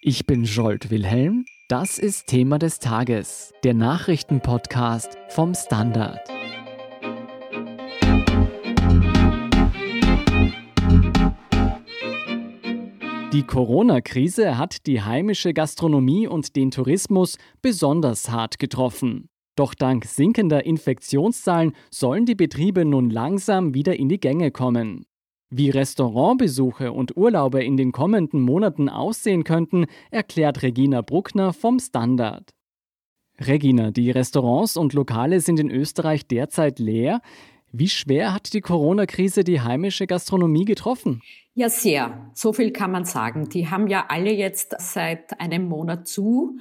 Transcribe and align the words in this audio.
Ich 0.00 0.26
bin 0.26 0.44
Jolt 0.44 0.90
Wilhelm. 0.90 1.44
Das 1.66 1.98
ist 1.98 2.28
Thema 2.28 2.60
des 2.60 2.78
Tages, 2.78 3.52
der 3.64 3.74
Nachrichtenpodcast 3.74 5.18
vom 5.30 5.54
Standard. 5.56 6.20
Die 13.32 13.42
Corona-Krise 13.42 14.56
hat 14.56 14.86
die 14.86 15.02
heimische 15.02 15.52
Gastronomie 15.52 16.28
und 16.28 16.54
den 16.54 16.70
Tourismus 16.70 17.36
besonders 17.60 18.30
hart 18.30 18.60
getroffen. 18.60 19.28
Doch 19.56 19.74
dank 19.74 20.04
sinkender 20.04 20.64
Infektionszahlen 20.64 21.72
sollen 21.90 22.24
die 22.24 22.36
Betriebe 22.36 22.84
nun 22.84 23.10
langsam 23.10 23.74
wieder 23.74 23.98
in 23.98 24.08
die 24.08 24.20
Gänge 24.20 24.52
kommen. 24.52 25.07
Wie 25.50 25.70
Restaurantbesuche 25.70 26.92
und 26.92 27.16
Urlaube 27.16 27.64
in 27.64 27.78
den 27.78 27.90
kommenden 27.90 28.42
Monaten 28.42 28.90
aussehen 28.90 29.44
könnten, 29.44 29.86
erklärt 30.10 30.62
Regina 30.62 31.00
Bruckner 31.00 31.54
vom 31.54 31.78
Standard. 31.78 32.50
Regina, 33.40 33.90
die 33.90 34.10
Restaurants 34.10 34.76
und 34.76 34.92
Lokale 34.92 35.40
sind 35.40 35.58
in 35.58 35.70
Österreich 35.70 36.26
derzeit 36.26 36.78
leer. 36.78 37.22
Wie 37.72 37.88
schwer 37.88 38.34
hat 38.34 38.52
die 38.52 38.60
Corona-Krise 38.60 39.42
die 39.42 39.60
heimische 39.60 40.06
Gastronomie 40.06 40.64
getroffen? 40.64 41.22
Ja, 41.54 41.68
sehr. 41.68 42.30
So 42.34 42.52
viel 42.52 42.70
kann 42.70 42.90
man 42.90 43.04
sagen. 43.04 43.48
Die 43.48 43.68
haben 43.68 43.86
ja 43.86 44.06
alle 44.08 44.32
jetzt 44.32 44.74
seit 44.78 45.40
einem 45.40 45.66
Monat 45.68 46.06
zu. 46.06 46.58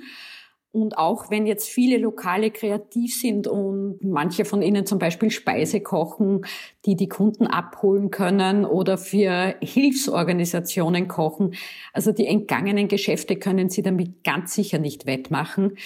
Und 0.77 0.97
auch 0.99 1.31
wenn 1.31 1.47
jetzt 1.47 1.67
viele 1.67 1.97
Lokale 1.97 2.51
kreativ 2.51 3.19
sind 3.19 3.47
und 3.47 3.97
manche 4.03 4.45
von 4.45 4.61
ihnen 4.61 4.85
zum 4.85 4.99
Beispiel 4.99 5.31
Speise 5.31 5.81
kochen, 5.81 6.45
die 6.85 6.95
die 6.95 7.09
Kunden 7.09 7.47
abholen 7.47 8.11
können 8.11 8.63
oder 8.63 8.99
für 8.99 9.55
Hilfsorganisationen 9.59 11.07
kochen, 11.07 11.55
also 11.93 12.11
die 12.11 12.27
entgangenen 12.27 12.87
Geschäfte 12.87 13.37
können 13.37 13.69
sie 13.69 13.81
damit 13.81 14.23
ganz 14.23 14.53
sicher 14.53 14.77
nicht 14.77 15.07
wettmachen. 15.07 15.77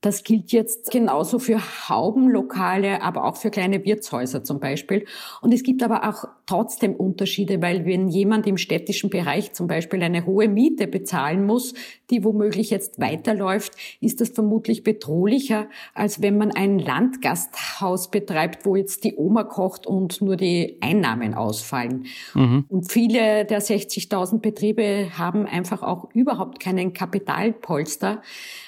Das 0.00 0.24
gilt 0.24 0.50
jetzt 0.52 0.90
genauso 0.90 1.38
für 1.38 1.60
Haubenlokale, 1.88 3.02
aber 3.02 3.24
auch 3.24 3.36
für 3.36 3.50
kleine 3.50 3.84
Wirtshäuser 3.84 4.42
zum 4.42 4.58
Beispiel. 4.58 5.04
Und 5.42 5.52
es 5.52 5.62
gibt 5.62 5.82
aber 5.82 6.08
auch 6.08 6.24
trotzdem 6.46 6.94
Unterschiede, 6.94 7.60
weil 7.60 7.84
wenn 7.84 8.08
jemand 8.08 8.46
im 8.46 8.56
städtischen 8.56 9.10
Bereich 9.10 9.52
zum 9.52 9.66
Beispiel 9.66 10.02
eine 10.02 10.24
hohe 10.24 10.48
Miete 10.48 10.86
bezahlen 10.86 11.44
muss, 11.44 11.74
die 12.10 12.24
womöglich 12.24 12.70
jetzt 12.70 12.98
weiterläuft, 12.98 13.74
ist 14.00 14.20
das 14.20 14.30
vermutlich 14.30 14.82
bedrohlicher, 14.82 15.68
als 15.94 16.22
wenn 16.22 16.38
man 16.38 16.50
ein 16.50 16.78
Landgasthaus 16.78 18.10
betreibt, 18.10 18.64
wo 18.64 18.76
jetzt 18.76 19.04
die 19.04 19.16
Oma 19.16 19.44
kocht 19.44 19.86
und 19.86 20.22
nur 20.22 20.36
die 20.36 20.78
Einnahmen 20.80 21.34
ausfallen. 21.34 22.06
Mhm. 22.34 22.64
Und 22.68 22.90
viele 22.90 23.44
der 23.44 23.60
60.000 23.60 24.40
Betriebe 24.40 25.10
haben 25.18 25.46
einfach 25.46 25.82
auch 25.82 26.08
überhaupt 26.14 26.58
keinen 26.58 26.94
Kapitalpolster. 26.94 28.22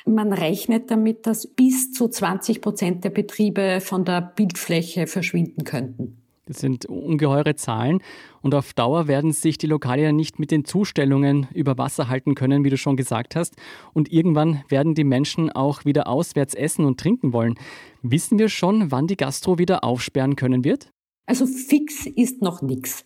Man 0.05 0.33
rechnet 0.33 0.91
damit, 0.91 1.22
dass 1.23 1.47
bis 1.47 1.93
zu 1.93 2.09
20 2.09 2.61
Prozent 2.61 3.05
der 3.05 3.11
Betriebe 3.11 3.81
von 3.81 4.05
der 4.05 4.21
Bildfläche 4.21 5.07
verschwinden 5.07 5.65
könnten. 5.65 6.23
Das 6.47 6.59
sind 6.59 6.87
ungeheure 6.87 7.55
Zahlen 7.55 8.01
und 8.41 8.55
auf 8.55 8.75
Dauer 8.75 9.07
werden 9.07 9.33
sich 9.33 9.59
die 9.59 9.69
Lokale 9.69 10.03
ja 10.03 10.13
nicht 10.13 10.41
mit 10.41 10.51
den 10.51 10.65
Zustellungen 10.65 11.47
über 11.55 11.79
Wasser 11.79 12.09
halten 12.09 12.35
können, 12.35 12.65
wie 12.65 12.71
du 12.71 12.77
schon 12.77 12.97
gesagt 12.97 13.37
hast. 13.37 13.55
Und 13.93 14.11
irgendwann 14.11 14.65
werden 14.69 14.95
die 14.95 15.05
Menschen 15.05 15.51
auch 15.53 15.85
wieder 15.85 16.09
auswärts 16.09 16.55
essen 16.55 16.85
und 16.85 16.99
trinken 16.99 17.33
wollen. 17.33 17.55
Wissen 18.03 18.41
wir 18.41 18.49
schon, 18.49 18.91
wann 18.91 19.07
die 19.07 19.17
Gastro 19.17 19.59
wieder 19.59 19.85
aufsperren 19.85 20.35
können 20.35 20.65
wird? 20.65 20.91
Also 21.27 21.47
fix 21.47 22.07
ist 22.07 22.43
noch 22.43 22.61
nichts. 22.61 23.05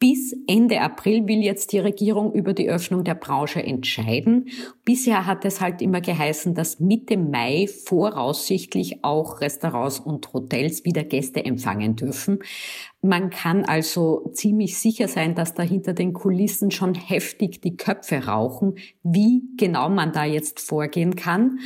Bis 0.00 0.32
Ende 0.46 0.80
April 0.80 1.26
will 1.26 1.42
jetzt 1.42 1.72
die 1.72 1.80
Regierung 1.80 2.32
über 2.32 2.52
die 2.52 2.70
Öffnung 2.70 3.02
der 3.02 3.16
Branche 3.16 3.60
entscheiden. 3.60 4.48
Bisher 4.84 5.26
hat 5.26 5.44
es 5.44 5.60
halt 5.60 5.82
immer 5.82 6.00
geheißen, 6.00 6.54
dass 6.54 6.78
Mitte 6.78 7.16
Mai 7.16 7.66
voraussichtlich 7.66 9.02
auch 9.02 9.40
Restaurants 9.40 9.98
und 9.98 10.32
Hotels 10.32 10.84
wieder 10.84 11.02
Gäste 11.02 11.44
empfangen 11.44 11.96
dürfen. 11.96 12.38
Man 13.00 13.30
kann 13.30 13.64
also 13.64 14.28
ziemlich 14.32 14.76
sicher 14.76 15.06
sein, 15.06 15.36
dass 15.36 15.54
da 15.54 15.62
hinter 15.62 15.92
den 15.92 16.12
Kulissen 16.12 16.72
schon 16.72 16.94
heftig 16.94 17.60
die 17.60 17.76
Köpfe 17.76 18.26
rauchen, 18.26 18.74
wie 19.04 19.44
genau 19.56 19.88
man 19.88 20.12
da 20.12 20.24
jetzt 20.24 20.58
vorgehen 20.58 21.14
kann, 21.14 21.60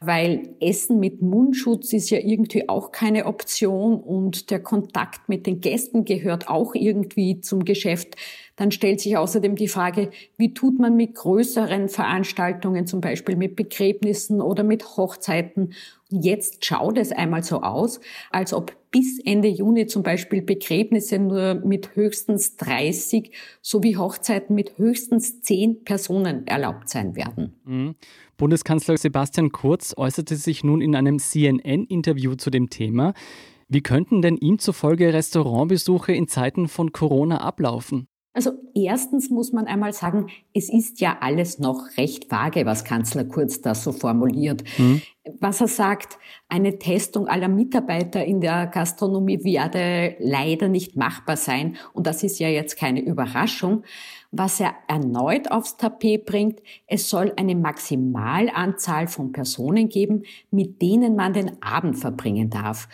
weil 0.00 0.54
Essen 0.60 1.00
mit 1.00 1.22
Mundschutz 1.22 1.92
ist 1.92 2.10
ja 2.10 2.18
irgendwie 2.18 2.68
auch 2.68 2.92
keine 2.92 3.26
Option 3.26 4.00
und 4.00 4.50
der 4.50 4.62
Kontakt 4.62 5.28
mit 5.28 5.48
den 5.48 5.60
Gästen 5.60 6.04
gehört 6.04 6.48
auch 6.48 6.76
irgendwie 6.76 7.40
zum 7.40 7.64
Geschäft. 7.64 8.14
Dann 8.56 8.70
stellt 8.70 9.00
sich 9.00 9.16
außerdem 9.16 9.54
die 9.54 9.68
Frage, 9.68 10.10
wie 10.38 10.54
tut 10.54 10.78
man 10.78 10.96
mit 10.96 11.14
größeren 11.14 11.88
Veranstaltungen, 11.88 12.86
zum 12.86 13.02
Beispiel 13.02 13.36
mit 13.36 13.54
Begräbnissen 13.54 14.40
oder 14.40 14.64
mit 14.64 14.96
Hochzeiten. 14.96 15.74
Jetzt 16.08 16.64
schaut 16.64 16.96
es 16.96 17.12
einmal 17.12 17.42
so 17.42 17.60
aus, 17.60 18.00
als 18.30 18.54
ob 18.54 18.74
bis 18.90 19.20
Ende 19.22 19.48
Juni 19.48 19.86
zum 19.86 20.02
Beispiel 20.02 20.40
Begräbnisse 20.40 21.18
nur 21.18 21.56
mit 21.56 21.96
höchstens 21.96 22.56
30 22.56 23.30
sowie 23.60 23.96
Hochzeiten 23.96 24.54
mit 24.54 24.78
höchstens 24.78 25.42
10 25.42 25.84
Personen 25.84 26.46
erlaubt 26.46 26.88
sein 26.88 27.14
werden. 27.14 27.52
Mhm. 27.64 27.94
Bundeskanzler 28.38 28.96
Sebastian 28.96 29.52
Kurz 29.52 29.94
äußerte 29.96 30.36
sich 30.36 30.64
nun 30.64 30.80
in 30.80 30.94
einem 30.94 31.18
CNN-Interview 31.18 32.36
zu 32.36 32.48
dem 32.48 32.70
Thema. 32.70 33.12
Wie 33.68 33.82
könnten 33.82 34.22
denn 34.22 34.36
ihm 34.36 34.58
zufolge 34.58 35.12
Restaurantbesuche 35.12 36.12
in 36.12 36.28
Zeiten 36.28 36.68
von 36.68 36.92
Corona 36.92 37.40
ablaufen? 37.40 38.08
Also 38.36 38.52
erstens 38.74 39.30
muss 39.30 39.52
man 39.52 39.66
einmal 39.66 39.94
sagen, 39.94 40.26
es 40.52 40.68
ist 40.68 41.00
ja 41.00 41.16
alles 41.22 41.58
noch 41.58 41.96
recht 41.96 42.30
vage, 42.30 42.66
was 42.66 42.84
Kanzler 42.84 43.24
Kurz 43.24 43.62
da 43.62 43.74
so 43.74 43.92
formuliert. 43.92 44.62
Mhm. 44.76 45.00
Was 45.40 45.62
er 45.62 45.68
sagt, 45.68 46.18
eine 46.50 46.78
Testung 46.78 47.28
aller 47.28 47.48
Mitarbeiter 47.48 48.22
in 48.22 48.42
der 48.42 48.66
Gastronomie 48.66 49.42
werde 49.42 50.16
leider 50.18 50.68
nicht 50.68 50.96
machbar 50.96 51.38
sein. 51.38 51.78
Und 51.94 52.06
das 52.06 52.22
ist 52.22 52.38
ja 52.38 52.48
jetzt 52.50 52.76
keine 52.76 53.00
Überraschung. 53.00 53.84
Was 54.32 54.60
er 54.60 54.74
erneut 54.86 55.50
aufs 55.50 55.78
Tapet 55.78 56.26
bringt, 56.26 56.60
es 56.86 57.08
soll 57.08 57.32
eine 57.36 57.54
Maximalanzahl 57.54 59.08
von 59.08 59.32
Personen 59.32 59.88
geben, 59.88 60.24
mit 60.50 60.82
denen 60.82 61.16
man 61.16 61.32
den 61.32 61.62
Abend 61.62 61.96
verbringen 61.96 62.50
darf 62.50 62.86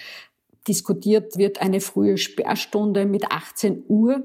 diskutiert 0.69 1.37
wird 1.37 1.61
eine 1.61 1.81
frühe 1.81 2.19
Sperrstunde 2.19 3.05
mit 3.05 3.33
18 3.33 3.83
Uhr. 3.89 4.23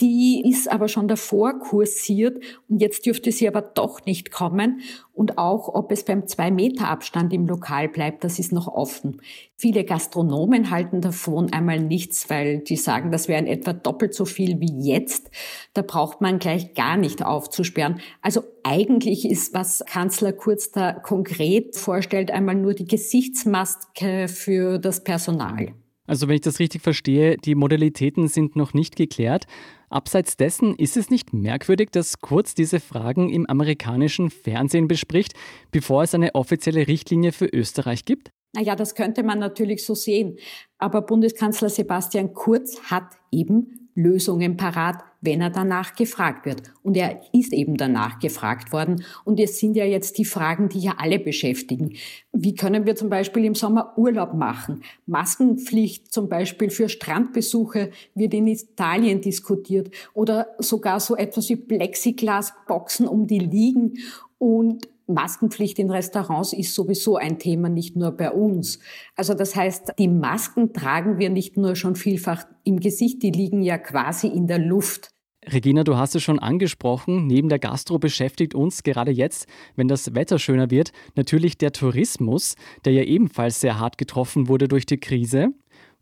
Die 0.00 0.42
ist 0.46 0.70
aber 0.70 0.88
schon 0.88 1.08
davor 1.08 1.58
kursiert 1.58 2.38
und 2.68 2.82
jetzt 2.82 3.06
dürfte 3.06 3.32
sie 3.32 3.48
aber 3.48 3.62
doch 3.62 4.04
nicht 4.04 4.30
kommen. 4.30 4.80
Und 5.14 5.38
auch, 5.38 5.68
ob 5.74 5.90
es 5.90 6.04
beim 6.04 6.26
Zwei-Meter-Abstand 6.26 7.32
im 7.32 7.46
Lokal 7.46 7.88
bleibt, 7.88 8.22
das 8.22 8.38
ist 8.38 8.52
noch 8.52 8.68
offen. 8.68 9.22
Viele 9.56 9.84
Gastronomen 9.84 10.70
halten 10.70 11.00
davon 11.00 11.50
einmal 11.50 11.80
nichts, 11.80 12.28
weil 12.28 12.58
die 12.58 12.76
sagen, 12.76 13.10
das 13.10 13.26
wären 13.26 13.46
etwa 13.46 13.72
doppelt 13.72 14.12
so 14.12 14.26
viel 14.26 14.60
wie 14.60 14.86
jetzt. 14.86 15.30
Da 15.72 15.80
braucht 15.80 16.20
man 16.20 16.38
gleich 16.38 16.74
gar 16.74 16.98
nicht 16.98 17.24
aufzusperren. 17.24 18.00
Also 18.20 18.42
eigentlich 18.64 19.24
ist, 19.24 19.54
was 19.54 19.82
Kanzler 19.86 20.34
Kurz 20.34 20.72
da 20.72 20.92
konkret 20.92 21.74
vorstellt, 21.74 22.30
einmal 22.30 22.56
nur 22.56 22.74
die 22.74 22.86
Gesichtsmaske 22.86 24.28
für 24.28 24.78
das 24.78 25.02
Personal. 25.02 25.72
Also 26.06 26.28
wenn 26.28 26.36
ich 26.36 26.42
das 26.42 26.60
richtig 26.60 26.82
verstehe, 26.82 27.36
die 27.36 27.54
Modalitäten 27.54 28.28
sind 28.28 28.56
noch 28.56 28.74
nicht 28.74 28.96
geklärt. 28.96 29.46
Abseits 29.88 30.36
dessen 30.36 30.74
ist 30.74 30.96
es 30.96 31.10
nicht 31.10 31.32
merkwürdig, 31.32 31.90
dass 31.90 32.20
Kurz 32.20 32.54
diese 32.54 32.80
Fragen 32.80 33.30
im 33.30 33.46
amerikanischen 33.46 34.30
Fernsehen 34.30 34.88
bespricht, 34.88 35.34
bevor 35.70 36.02
es 36.02 36.14
eine 36.14 36.34
offizielle 36.34 36.86
Richtlinie 36.86 37.32
für 37.32 37.46
Österreich 37.46 38.04
gibt? 38.04 38.30
Naja, 38.54 38.74
das 38.74 38.94
könnte 38.94 39.22
man 39.22 39.38
natürlich 39.38 39.84
so 39.84 39.94
sehen. 39.94 40.38
Aber 40.78 41.02
Bundeskanzler 41.02 41.68
Sebastian 41.68 42.32
Kurz 42.32 42.80
hat 42.84 43.16
eben 43.30 43.85
Lösungen 43.96 44.58
parat, 44.58 45.02
wenn 45.22 45.40
er 45.40 45.50
danach 45.50 45.96
gefragt 45.96 46.44
wird. 46.44 46.70
Und 46.82 46.96
er 46.96 47.22
ist 47.32 47.52
eben 47.52 47.76
danach 47.76 48.20
gefragt 48.20 48.72
worden. 48.72 49.02
Und 49.24 49.40
es 49.40 49.58
sind 49.58 49.74
ja 49.74 49.86
jetzt 49.86 50.18
die 50.18 50.26
Fragen, 50.26 50.68
die 50.68 50.80
ja 50.80 50.96
alle 50.98 51.18
beschäftigen. 51.18 51.94
Wie 52.32 52.54
können 52.54 52.84
wir 52.84 52.94
zum 52.94 53.08
Beispiel 53.08 53.44
im 53.46 53.54
Sommer 53.54 53.96
Urlaub 53.96 54.34
machen? 54.34 54.82
Maskenpflicht 55.06 56.12
zum 56.12 56.28
Beispiel 56.28 56.68
für 56.68 56.90
Strandbesuche 56.90 57.90
wird 58.14 58.34
in 58.34 58.46
Italien 58.46 59.22
diskutiert 59.22 59.90
oder 60.12 60.48
sogar 60.58 61.00
so 61.00 61.16
etwas 61.16 61.48
wie 61.48 61.56
Plexiglasboxen 61.56 63.08
um 63.08 63.26
die 63.26 63.40
Liegen. 63.40 63.94
Und 64.38 64.86
Maskenpflicht 65.06 65.78
in 65.78 65.90
Restaurants 65.90 66.52
ist 66.52 66.74
sowieso 66.74 67.16
ein 67.16 67.38
Thema, 67.38 67.68
nicht 67.68 67.96
nur 67.96 68.12
bei 68.12 68.30
uns. 68.30 68.78
Also 69.14 69.34
das 69.34 69.54
heißt, 69.54 69.94
die 69.98 70.08
Masken 70.08 70.72
tragen 70.72 71.18
wir 71.18 71.30
nicht 71.30 71.56
nur 71.56 71.76
schon 71.76 71.94
vielfach 71.94 72.44
im 72.64 72.80
Gesicht, 72.80 73.22
die 73.22 73.30
liegen 73.30 73.62
ja 73.62 73.78
quasi 73.78 74.26
in 74.26 74.46
der 74.46 74.58
Luft. 74.58 75.10
Regina, 75.48 75.84
du 75.84 75.96
hast 75.96 76.16
es 76.16 76.24
schon 76.24 76.40
angesprochen, 76.40 77.28
neben 77.28 77.48
der 77.48 77.60
Gastro 77.60 78.00
beschäftigt 78.00 78.56
uns 78.56 78.82
gerade 78.82 79.12
jetzt, 79.12 79.46
wenn 79.76 79.86
das 79.86 80.16
Wetter 80.16 80.40
schöner 80.40 80.70
wird, 80.70 80.90
natürlich 81.14 81.56
der 81.56 81.72
Tourismus, 81.72 82.56
der 82.84 82.92
ja 82.92 83.02
ebenfalls 83.04 83.60
sehr 83.60 83.78
hart 83.78 83.96
getroffen 83.96 84.48
wurde 84.48 84.66
durch 84.66 84.86
die 84.86 84.98
Krise. 84.98 85.50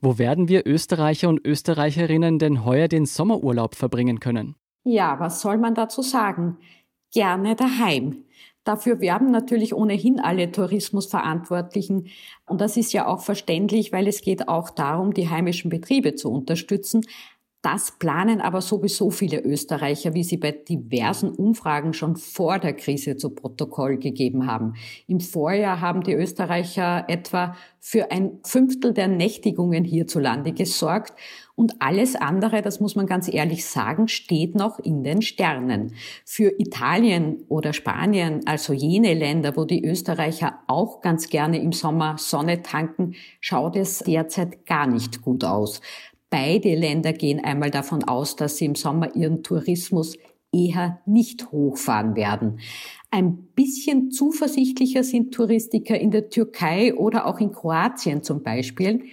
Wo 0.00 0.18
werden 0.18 0.48
wir 0.48 0.66
Österreicher 0.66 1.28
und 1.28 1.46
Österreicherinnen 1.46 2.38
denn 2.38 2.64
heuer 2.64 2.88
den 2.88 3.04
Sommerurlaub 3.04 3.74
verbringen 3.74 4.18
können? 4.18 4.54
Ja, 4.84 5.20
was 5.20 5.42
soll 5.42 5.58
man 5.58 5.74
dazu 5.74 6.00
sagen? 6.00 6.58
Gerne 7.12 7.54
daheim. 7.54 8.24
Dafür 8.64 9.00
werben 9.00 9.30
natürlich 9.30 9.74
ohnehin 9.74 10.20
alle 10.20 10.50
Tourismusverantwortlichen. 10.50 12.08
Und 12.46 12.60
das 12.62 12.78
ist 12.78 12.94
ja 12.94 13.06
auch 13.06 13.20
verständlich, 13.20 13.92
weil 13.92 14.08
es 14.08 14.22
geht 14.22 14.48
auch 14.48 14.70
darum, 14.70 15.12
die 15.12 15.28
heimischen 15.28 15.68
Betriebe 15.70 16.14
zu 16.14 16.30
unterstützen. 16.30 17.02
Das 17.64 17.92
planen 17.92 18.42
aber 18.42 18.60
sowieso 18.60 19.08
viele 19.08 19.40
Österreicher, 19.40 20.12
wie 20.12 20.22
sie 20.22 20.36
bei 20.36 20.52
diversen 20.52 21.30
Umfragen 21.30 21.94
schon 21.94 22.14
vor 22.14 22.58
der 22.58 22.74
Krise 22.74 23.16
zu 23.16 23.30
Protokoll 23.30 23.96
gegeben 23.96 24.46
haben. 24.46 24.74
Im 25.06 25.18
Vorjahr 25.18 25.80
haben 25.80 26.02
die 26.02 26.12
Österreicher 26.12 27.06
etwa 27.08 27.56
für 27.80 28.10
ein 28.10 28.38
Fünftel 28.44 28.92
der 28.92 29.08
Nächtigungen 29.08 29.82
hierzulande 29.82 30.52
gesorgt. 30.52 31.14
Und 31.54 31.76
alles 31.78 32.16
andere, 32.16 32.60
das 32.60 32.80
muss 32.80 32.96
man 32.96 33.06
ganz 33.06 33.32
ehrlich 33.32 33.64
sagen, 33.64 34.08
steht 34.08 34.54
noch 34.54 34.78
in 34.78 35.02
den 35.02 35.22
Sternen. 35.22 35.94
Für 36.26 36.52
Italien 36.58 37.44
oder 37.48 37.72
Spanien, 37.72 38.42
also 38.44 38.74
jene 38.74 39.14
Länder, 39.14 39.56
wo 39.56 39.64
die 39.64 39.86
Österreicher 39.86 40.58
auch 40.66 41.00
ganz 41.00 41.30
gerne 41.30 41.62
im 41.62 41.72
Sommer 41.72 42.16
Sonne 42.18 42.60
tanken, 42.60 43.14
schaut 43.40 43.76
es 43.76 44.00
derzeit 44.00 44.66
gar 44.66 44.86
nicht 44.86 45.22
gut 45.22 45.44
aus. 45.44 45.80
Beide 46.36 46.74
Länder 46.74 47.12
gehen 47.12 47.44
einmal 47.44 47.70
davon 47.70 48.02
aus, 48.02 48.34
dass 48.34 48.56
sie 48.56 48.64
im 48.64 48.74
Sommer 48.74 49.14
ihren 49.14 49.44
Tourismus 49.44 50.16
eher 50.52 50.98
nicht 51.06 51.52
hochfahren 51.52 52.16
werden. 52.16 52.58
Ein 53.12 53.36
bisschen 53.54 54.10
zuversichtlicher 54.10 55.04
sind 55.04 55.32
Touristiker 55.32 55.96
in 55.96 56.10
der 56.10 56.30
Türkei 56.30 56.92
oder 56.92 57.26
auch 57.26 57.38
in 57.38 57.52
Kroatien 57.52 58.24
zum 58.24 58.42
Beispiel. 58.42 59.04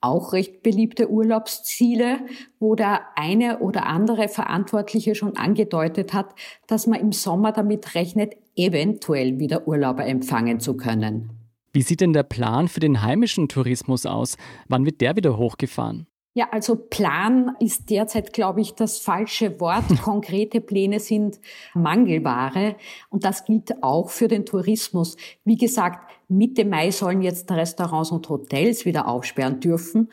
Auch 0.00 0.32
recht 0.32 0.64
beliebte 0.64 1.08
Urlaubsziele, 1.08 2.18
wo 2.58 2.74
der 2.74 3.02
eine 3.14 3.60
oder 3.60 3.86
andere 3.86 4.26
Verantwortliche 4.26 5.14
schon 5.14 5.36
angedeutet 5.36 6.12
hat, 6.12 6.34
dass 6.66 6.88
man 6.88 6.98
im 6.98 7.12
Sommer 7.12 7.52
damit 7.52 7.94
rechnet, 7.94 8.34
eventuell 8.56 9.38
wieder 9.38 9.68
Urlauber 9.68 10.06
empfangen 10.06 10.58
zu 10.58 10.76
können. 10.76 11.30
Wie 11.72 11.82
sieht 11.82 12.00
denn 12.00 12.12
der 12.12 12.24
Plan 12.24 12.66
für 12.66 12.80
den 12.80 13.00
heimischen 13.02 13.46
Tourismus 13.46 14.06
aus? 14.06 14.36
Wann 14.66 14.84
wird 14.84 15.00
der 15.00 15.14
wieder 15.14 15.38
hochgefahren? 15.38 16.08
Ja, 16.36 16.48
also 16.50 16.74
Plan 16.74 17.54
ist 17.60 17.90
derzeit, 17.90 18.32
glaube 18.32 18.60
ich, 18.60 18.74
das 18.74 18.98
falsche 18.98 19.60
Wort. 19.60 19.84
Konkrete 20.02 20.60
Pläne 20.60 20.98
sind 20.98 21.40
Mangelware 21.74 22.74
und 23.08 23.24
das 23.24 23.44
gilt 23.44 23.84
auch 23.84 24.10
für 24.10 24.26
den 24.26 24.44
Tourismus. 24.44 25.16
Wie 25.44 25.56
gesagt, 25.56 26.10
Mitte 26.28 26.64
Mai 26.64 26.90
sollen 26.90 27.22
jetzt 27.22 27.48
Restaurants 27.52 28.10
und 28.10 28.28
Hotels 28.28 28.84
wieder 28.84 29.06
aufsperren 29.06 29.60
dürfen. 29.60 30.10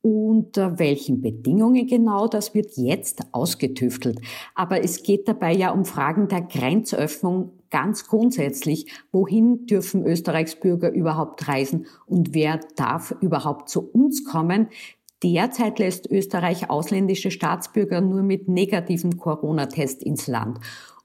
Unter 0.00 0.78
welchen 0.78 1.20
Bedingungen 1.20 1.86
genau, 1.86 2.28
das 2.28 2.54
wird 2.54 2.76
jetzt 2.76 3.20
ausgetüftelt. 3.32 4.20
Aber 4.54 4.82
es 4.82 5.02
geht 5.02 5.28
dabei 5.28 5.52
ja 5.52 5.70
um 5.70 5.84
Fragen 5.84 6.28
der 6.28 6.42
Grenzöffnung 6.42 7.58
ganz 7.68 8.06
grundsätzlich. 8.06 8.90
Wohin 9.12 9.66
dürfen 9.66 10.06
Österreichs 10.06 10.56
Bürger 10.56 10.90
überhaupt 10.90 11.46
reisen 11.48 11.86
und 12.06 12.32
wer 12.32 12.60
darf 12.76 13.14
überhaupt 13.20 13.68
zu 13.68 13.86
uns 13.90 14.24
kommen? 14.24 14.68
Derzeit 15.22 15.78
lässt 15.78 16.10
Österreich 16.10 16.70
ausländische 16.70 17.30
Staatsbürger 17.30 18.00
nur 18.00 18.22
mit 18.22 18.48
negativem 18.48 19.16
Corona-Test 19.16 20.02
ins 20.02 20.26
Land. 20.26 20.58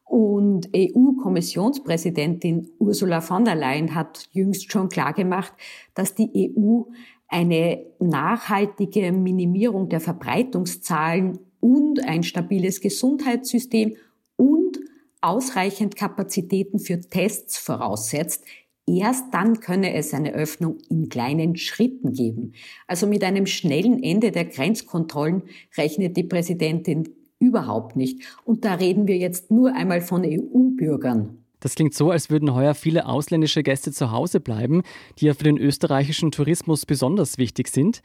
Und 0.06 0.70
EU-Kommissionspräsidentin 0.76 2.70
Ursula 2.78 3.22
von 3.22 3.46
der 3.46 3.56
Leyen 3.56 3.96
hat 3.96 4.30
jüngst 4.32 4.72
schon 4.72 4.90
klargemacht, 4.90 5.54
dass 5.96 6.14
die 6.14 6.54
EU 6.56 6.84
eine 7.28 7.84
nachhaltige 8.00 9.12
Minimierung 9.12 9.90
der 9.90 10.00
Verbreitungszahlen 10.00 11.40
und 11.60 12.04
ein 12.08 12.22
stabiles 12.22 12.80
Gesundheitssystem 12.82 13.96
und 14.36 14.78
ausreichend 15.22 15.96
Kapazitäten 15.96 16.78
für 16.78 17.02
Tests 17.02 17.58
voraussetzt, 17.58 18.46
Erst 18.86 19.34
dann 19.34 19.62
könne 19.62 19.94
es 19.94 20.14
eine 20.14 20.34
Öffnung 20.34 20.78
in 20.90 21.08
kleinen 21.08 21.56
Schritten 21.56 22.12
geben. 22.12 22.54
Also 22.86 23.08
mit 23.08 23.24
einem 23.24 23.46
schnellen 23.46 24.04
Ende 24.04 24.32
der 24.32 24.46
Grenzkontrollen 24.46 25.44
rechnet 25.78 26.18
die 26.18 26.24
Präsidentin 26.24 27.10
überhaupt 27.40 27.96
nicht. 27.96 28.24
Und 28.44 28.66
da 28.66 28.76
reden 28.76 29.08
wir 29.08 29.18
jetzt 29.18 29.52
nur 29.52 29.74
einmal 29.74 30.02
von 30.02 30.24
EU-Bürgern. 30.26 31.38
Das 31.62 31.76
klingt 31.76 31.94
so, 31.94 32.12
als 32.12 32.30
würden 32.30 32.54
heuer 32.54 32.74
viele 32.74 33.06
ausländische 33.06 33.64
Gäste 33.64 33.94
zu 33.94 34.12
Hause 34.12 34.42
bleiben, 34.42 34.82
die 35.20 35.28
ja 35.28 35.34
für 35.34 35.46
den 35.46 35.58
österreichischen 35.58 36.32
Tourismus 36.32 36.86
besonders 36.86 37.38
wichtig 37.38 37.70
sind. 37.70 38.02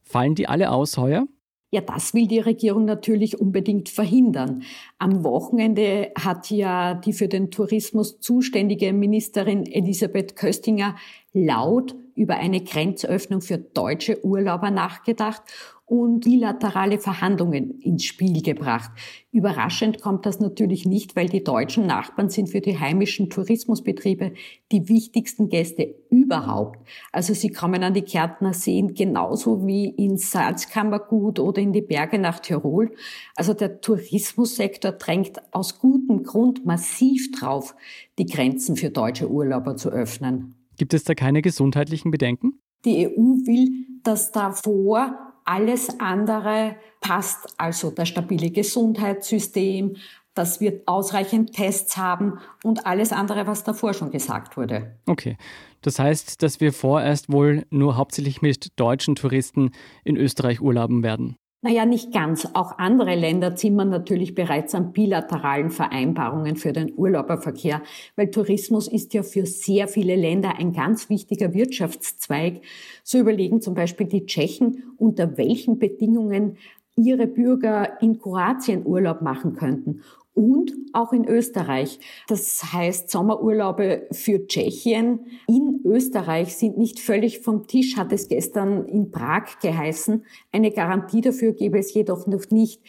Fallen 0.00 0.36
die 0.36 0.46
alle 0.46 0.70
aus 0.70 0.96
heuer? 0.96 1.26
Ja, 1.72 1.80
das 1.80 2.14
will 2.14 2.26
die 2.26 2.40
Regierung 2.40 2.84
natürlich 2.84 3.40
unbedingt 3.40 3.88
verhindern. 3.88 4.64
Am 4.98 5.22
Wochenende 5.22 6.10
hat 6.18 6.50
ja 6.50 6.94
die 6.94 7.12
für 7.12 7.28
den 7.28 7.52
Tourismus 7.52 8.18
zuständige 8.18 8.92
Ministerin 8.92 9.64
Elisabeth 9.66 10.34
Köstinger 10.34 10.96
laut 11.32 11.94
über 12.14 12.36
eine 12.36 12.62
Grenzöffnung 12.62 13.40
für 13.40 13.58
deutsche 13.58 14.24
Urlauber 14.24 14.70
nachgedacht 14.70 15.42
und 15.90 16.20
bilaterale 16.20 17.00
Verhandlungen 17.00 17.80
ins 17.80 18.04
Spiel 18.04 18.42
gebracht. 18.42 18.92
Überraschend 19.32 20.00
kommt 20.00 20.24
das 20.24 20.38
natürlich 20.38 20.86
nicht, 20.86 21.16
weil 21.16 21.28
die 21.28 21.42
deutschen 21.42 21.84
Nachbarn 21.86 22.28
sind 22.28 22.48
für 22.48 22.60
die 22.60 22.78
heimischen 22.78 23.28
Tourismusbetriebe 23.28 24.34
die 24.70 24.88
wichtigsten 24.88 25.48
Gäste 25.48 25.96
überhaupt. 26.08 26.78
Also 27.10 27.34
sie 27.34 27.50
kommen 27.50 27.82
an 27.82 27.94
die 27.94 28.02
Kärntner 28.02 28.52
Seen 28.52 28.94
genauso 28.94 29.66
wie 29.66 29.88
ins 29.88 30.30
Salzkammergut 30.30 31.40
oder 31.40 31.60
in 31.60 31.72
die 31.72 31.82
Berge 31.82 32.20
nach 32.20 32.38
Tirol. 32.38 32.92
Also 33.34 33.52
der 33.52 33.80
Tourismussektor 33.80 34.92
drängt 34.92 35.40
aus 35.52 35.80
gutem 35.80 36.22
Grund 36.22 36.64
massiv 36.64 37.32
drauf, 37.32 37.74
die 38.16 38.26
Grenzen 38.26 38.76
für 38.76 38.90
deutsche 38.90 39.28
Urlauber 39.28 39.76
zu 39.76 39.88
öffnen. 39.88 40.59
Gibt 40.80 40.94
es 40.94 41.04
da 41.04 41.14
keine 41.14 41.42
gesundheitlichen 41.42 42.10
Bedenken? 42.10 42.58
Die 42.86 43.06
EU 43.06 43.44
will, 43.44 43.84
dass 44.02 44.32
davor 44.32 45.14
alles 45.44 46.00
andere 46.00 46.74
passt, 47.02 47.52
also 47.58 47.90
das 47.90 48.08
stabile 48.08 48.50
Gesundheitssystem, 48.50 49.96
dass 50.32 50.62
wir 50.62 50.80
ausreichend 50.86 51.52
Tests 51.52 51.98
haben 51.98 52.38
und 52.64 52.86
alles 52.86 53.12
andere, 53.12 53.46
was 53.46 53.62
davor 53.62 53.92
schon 53.92 54.10
gesagt 54.10 54.56
wurde. 54.56 54.96
Okay. 55.04 55.36
Das 55.82 55.98
heißt, 55.98 56.42
dass 56.42 56.62
wir 56.62 56.72
vorerst 56.72 57.30
wohl 57.30 57.66
nur 57.68 57.98
hauptsächlich 57.98 58.40
mit 58.40 58.68
deutschen 58.80 59.16
Touristen 59.16 59.72
in 60.02 60.16
Österreich 60.16 60.62
urlauben 60.62 61.02
werden. 61.02 61.36
Naja, 61.62 61.84
nicht 61.84 62.10
ganz. 62.10 62.48
Auch 62.54 62.78
andere 62.78 63.14
Länder 63.14 63.54
zimmern 63.54 63.90
natürlich 63.90 64.34
bereits 64.34 64.74
an 64.74 64.92
bilateralen 64.92 65.70
Vereinbarungen 65.70 66.56
für 66.56 66.72
den 66.72 66.94
Urlauberverkehr, 66.96 67.82
weil 68.16 68.30
Tourismus 68.30 68.88
ist 68.88 69.12
ja 69.12 69.22
für 69.22 69.44
sehr 69.44 69.86
viele 69.86 70.16
Länder 70.16 70.58
ein 70.58 70.72
ganz 70.72 71.10
wichtiger 71.10 71.52
Wirtschaftszweig. 71.52 72.62
So 73.04 73.18
überlegen 73.18 73.60
zum 73.60 73.74
Beispiel 73.74 74.06
die 74.06 74.24
Tschechen, 74.24 74.94
unter 74.96 75.36
welchen 75.36 75.78
Bedingungen 75.78 76.56
ihre 76.96 77.26
Bürger 77.26 78.00
in 78.00 78.18
Kroatien 78.18 78.86
Urlaub 78.86 79.20
machen 79.20 79.54
könnten 79.54 80.00
und 80.34 80.72
auch 80.92 81.12
in 81.12 81.26
Österreich. 81.26 82.00
Das 82.28 82.72
heißt, 82.72 83.10
Sommerurlaube 83.10 84.08
für 84.12 84.46
Tschechien 84.46 85.26
in 85.46 85.80
Österreich 85.84 86.56
sind 86.56 86.78
nicht 86.78 87.00
völlig 87.00 87.40
vom 87.40 87.66
Tisch, 87.66 87.96
hat 87.96 88.12
es 88.12 88.28
gestern 88.28 88.86
in 88.86 89.10
Prag 89.10 89.58
geheißen. 89.60 90.24
Eine 90.52 90.70
Garantie 90.70 91.20
dafür 91.20 91.52
gäbe 91.52 91.78
es 91.78 91.94
jedoch 91.94 92.26
noch 92.26 92.50
nicht. 92.50 92.82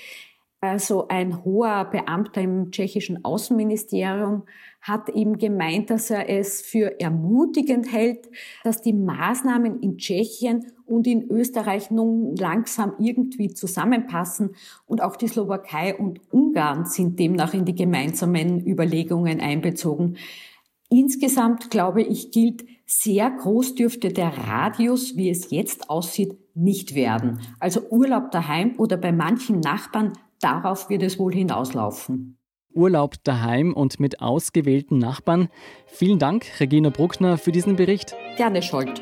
Also 0.63 1.07
ein 1.07 1.43
hoher 1.43 1.85
Beamter 1.85 2.41
im 2.41 2.69
tschechischen 2.69 3.25
Außenministerium 3.25 4.43
hat 4.79 5.09
eben 5.09 5.39
gemeint, 5.39 5.89
dass 5.89 6.11
er 6.11 6.29
es 6.29 6.61
für 6.61 6.99
ermutigend 6.99 7.91
hält, 7.91 8.29
dass 8.63 8.79
die 8.79 8.93
Maßnahmen 8.93 9.79
in 9.79 9.97
Tschechien 9.97 10.71
und 10.91 11.07
in 11.07 11.29
Österreich 11.29 11.89
nun 11.89 12.35
langsam 12.35 12.93
irgendwie 12.99 13.53
zusammenpassen 13.53 14.55
und 14.85 15.01
auch 15.01 15.15
die 15.15 15.27
Slowakei 15.27 15.95
und 15.95 16.19
Ungarn 16.31 16.85
sind 16.85 17.19
demnach 17.19 17.53
in 17.53 17.65
die 17.65 17.75
gemeinsamen 17.75 18.65
Überlegungen 18.67 19.39
einbezogen. 19.39 20.17
Insgesamt, 20.89 21.71
glaube 21.71 22.01
ich, 22.01 22.31
gilt, 22.31 22.65
sehr 22.85 23.31
groß 23.31 23.75
dürfte 23.75 24.09
der 24.09 24.37
Radius, 24.37 25.15
wie 25.15 25.29
es 25.29 25.49
jetzt 25.49 25.89
aussieht, 25.89 26.37
nicht 26.53 26.93
werden. 26.93 27.39
Also 27.59 27.81
Urlaub 27.89 28.31
daheim 28.31 28.75
oder 28.77 28.97
bei 28.97 29.13
manchen 29.13 29.61
Nachbarn 29.61 30.13
Darauf 30.41 30.89
wird 30.89 31.03
es 31.03 31.19
wohl 31.19 31.33
hinauslaufen. 31.33 32.37
Urlaub 32.73 33.15
daheim 33.23 33.73
und 33.73 33.99
mit 33.99 34.21
ausgewählten 34.21 34.97
Nachbarn. 34.97 35.49
Vielen 35.85 36.19
Dank, 36.19 36.59
Regina 36.59 36.89
Bruckner, 36.89 37.37
für 37.37 37.51
diesen 37.51 37.75
Bericht. 37.75 38.15
Gerne, 38.37 38.61
Scholt. 38.61 39.01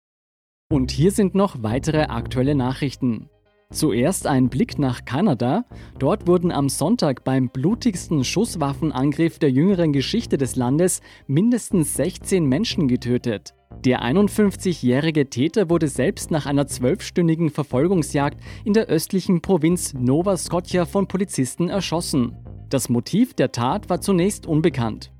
Und 0.71 0.89
hier 0.89 1.11
sind 1.11 1.35
noch 1.35 1.63
weitere 1.63 2.03
aktuelle 2.03 2.55
Nachrichten. 2.55 3.27
Zuerst 3.71 4.25
ein 4.25 4.47
Blick 4.47 4.79
nach 4.79 5.03
Kanada. 5.03 5.65
Dort 5.99 6.27
wurden 6.27 6.49
am 6.49 6.69
Sonntag 6.69 7.25
beim 7.25 7.49
blutigsten 7.49 8.23
Schusswaffenangriff 8.23 9.37
der 9.37 9.51
jüngeren 9.51 9.91
Geschichte 9.91 10.37
des 10.37 10.55
Landes 10.55 11.01
mindestens 11.27 11.95
16 11.95 12.45
Menschen 12.45 12.87
getötet. 12.87 13.53
Der 13.83 14.01
51-jährige 14.01 15.29
Täter 15.29 15.69
wurde 15.69 15.89
selbst 15.89 16.31
nach 16.31 16.45
einer 16.45 16.67
zwölfstündigen 16.67 17.49
Verfolgungsjagd 17.49 18.39
in 18.63 18.71
der 18.71 18.85
östlichen 18.85 19.41
Provinz 19.41 19.93
Nova 19.93 20.37
Scotia 20.37 20.85
von 20.85 21.05
Polizisten 21.05 21.67
erschossen. 21.67 22.37
Das 22.69 22.87
Motiv 22.87 23.33
der 23.33 23.51
Tat 23.51 23.89
war 23.89 23.99
zunächst 23.99 24.47
unbekannt. 24.47 25.11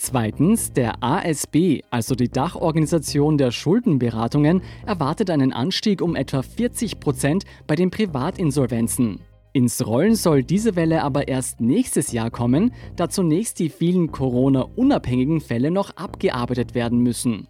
Zweitens, 0.00 0.72
der 0.72 1.02
ASB, 1.02 1.80
also 1.90 2.14
die 2.14 2.28
Dachorganisation 2.28 3.36
der 3.36 3.50
Schuldenberatungen, 3.50 4.62
erwartet 4.86 5.28
einen 5.28 5.52
Anstieg 5.52 6.00
um 6.00 6.14
etwa 6.14 6.42
40 6.42 7.00
Prozent 7.00 7.44
bei 7.66 7.74
den 7.74 7.90
Privatinsolvenzen. 7.90 9.18
Ins 9.52 9.84
Rollen 9.84 10.14
soll 10.14 10.44
diese 10.44 10.76
Welle 10.76 11.02
aber 11.02 11.26
erst 11.26 11.60
nächstes 11.60 12.12
Jahr 12.12 12.30
kommen, 12.30 12.70
da 12.94 13.08
zunächst 13.08 13.58
die 13.58 13.70
vielen 13.70 14.12
Corona-unabhängigen 14.12 15.40
Fälle 15.40 15.72
noch 15.72 15.90
abgearbeitet 15.96 16.76
werden 16.76 17.00
müssen. 17.00 17.48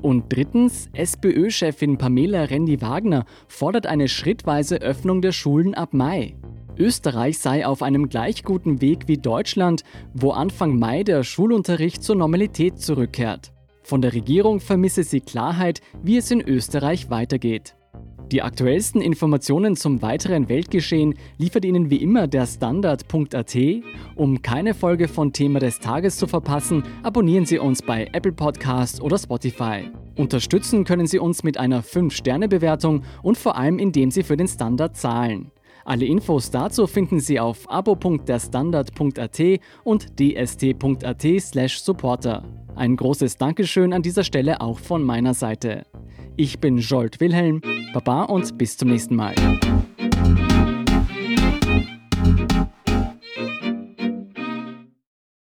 Und 0.00 0.32
drittens, 0.32 0.88
SPÖ-Chefin 0.94 1.98
Pamela 1.98 2.44
Rendi-Wagner 2.44 3.26
fordert 3.46 3.86
eine 3.86 4.08
schrittweise 4.08 4.80
Öffnung 4.80 5.20
der 5.20 5.32
Schulen 5.32 5.74
ab 5.74 5.92
Mai. 5.92 6.34
Österreich 6.78 7.38
sei 7.38 7.66
auf 7.66 7.82
einem 7.82 8.08
gleich 8.08 8.42
guten 8.42 8.80
Weg 8.80 9.06
wie 9.06 9.18
Deutschland, 9.18 9.82
wo 10.12 10.30
Anfang 10.30 10.78
Mai 10.78 11.04
der 11.04 11.22
Schulunterricht 11.22 12.02
zur 12.02 12.16
Normalität 12.16 12.80
zurückkehrt. 12.80 13.52
Von 13.82 14.00
der 14.00 14.14
Regierung 14.14 14.60
vermisse 14.60 15.04
sie 15.04 15.20
Klarheit, 15.20 15.80
wie 16.02 16.16
es 16.16 16.30
in 16.30 16.40
Österreich 16.40 17.10
weitergeht. 17.10 17.76
Die 18.32 18.40
aktuellsten 18.40 19.02
Informationen 19.02 19.76
zum 19.76 20.00
weiteren 20.00 20.48
Weltgeschehen 20.48 21.14
liefert 21.36 21.64
Ihnen 21.64 21.90
wie 21.90 22.02
immer 22.02 22.26
der 22.26 22.46
Standard.at. 22.46 23.56
Um 24.16 24.40
keine 24.40 24.72
Folge 24.72 25.08
von 25.08 25.32
Thema 25.32 25.60
des 25.60 25.78
Tages 25.78 26.16
zu 26.16 26.26
verpassen, 26.26 26.82
abonnieren 27.02 27.44
Sie 27.44 27.58
uns 27.58 27.82
bei 27.82 28.08
Apple 28.12 28.32
Podcast 28.32 29.02
oder 29.02 29.18
Spotify. 29.18 29.90
Unterstützen 30.16 30.84
können 30.84 31.06
Sie 31.06 31.18
uns 31.18 31.44
mit 31.44 31.58
einer 31.58 31.82
5-Sterne-Bewertung 31.82 33.02
und 33.22 33.36
vor 33.36 33.56
allem 33.56 33.78
indem 33.78 34.10
Sie 34.10 34.22
für 34.22 34.38
den 34.38 34.48
Standard 34.48 34.96
zahlen. 34.96 35.52
Alle 35.84 36.06
Infos 36.06 36.50
dazu 36.50 36.86
finden 36.86 37.20
Sie 37.20 37.38
auf 37.38 37.70
abo.derstandard.at 37.70 39.42
und 39.84 40.18
dst.at/supporter. 40.18 42.42
Ein 42.74 42.96
großes 42.96 43.36
Dankeschön 43.36 43.92
an 43.92 44.00
dieser 44.02 44.24
Stelle 44.24 44.60
auch 44.60 44.78
von 44.78 45.04
meiner 45.04 45.34
Seite. 45.34 45.84
Ich 46.36 46.58
bin 46.58 46.78
Jolt 46.78 47.20
Wilhelm, 47.20 47.60
Baba 47.92 48.24
und 48.24 48.58
bis 48.58 48.76
zum 48.76 48.88
nächsten 48.88 49.14
Mal. 49.14 49.36